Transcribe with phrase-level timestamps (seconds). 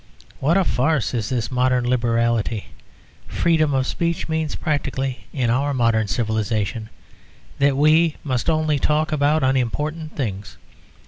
[0.39, 2.69] What a farce is this modern liberality!
[3.27, 6.89] Freedom of speech means practically, in our modern civilisation,
[7.59, 10.57] that we must only talk about unimportant things.